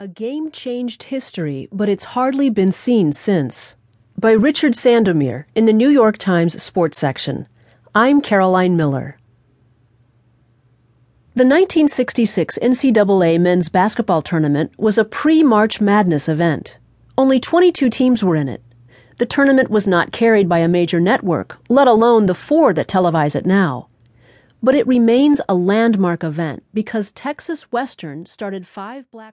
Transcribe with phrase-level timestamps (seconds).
[0.00, 3.74] A game changed history, but it's hardly been seen since.
[4.16, 7.48] By Richard Sandomir in the New York Times Sports section.
[7.96, 9.18] I'm Caroline Miller.
[11.34, 16.78] The 1966 NCAA men's basketball tournament was a pre March Madness event.
[17.16, 18.62] Only 22 teams were in it.
[19.16, 23.34] The tournament was not carried by a major network, let alone the four that televise
[23.34, 23.88] it now.
[24.62, 29.26] But it remains a landmark event because Texas Western started five black